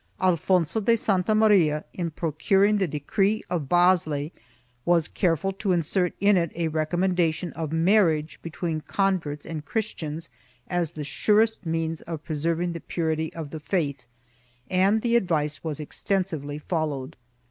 [0.19, 4.31] Alfonso de Santa Maria, in procuring the decree of Basle,
[4.83, 10.31] was careful to insert in it a recom mendation of marriage between converts and Christians
[10.67, 14.07] as the surest means of preserving the purity of the faith,
[14.71, 17.15] and the advice was extensively followed.